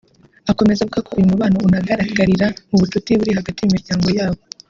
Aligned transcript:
Akomeza 0.51 0.79
avuga 0.81 1.01
ko 1.05 1.11
uyu 1.17 1.29
mubano 1.31 1.57
unagaragarira 1.67 2.47
mu 2.69 2.75
bucuti 2.81 3.09
buri 3.19 3.31
hagati 3.37 3.59
y’imiryango 3.61 4.07
ya 4.17 4.27
bo 4.33 4.39